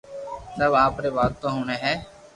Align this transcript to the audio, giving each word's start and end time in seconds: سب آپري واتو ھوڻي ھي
سب 0.57 0.71
آپري 0.85 1.09
واتو 1.17 1.47
ھوڻي 1.55 1.75
ھي 1.83 1.93